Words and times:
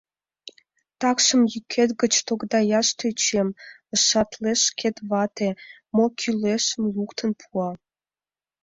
—Такшым 0.99 1.41
йӱкет 1.51 1.89
гыч 2.01 2.13
тогдаяш 2.27 2.87
тӧчем,— 2.99 3.47
ышталеш 3.95 4.59
шкет 4.67 4.97
вате, 5.09 5.49
мо 5.95 6.05
кӱлешым 6.19 6.83
луктын 6.95 7.31
пуа. 7.39 7.69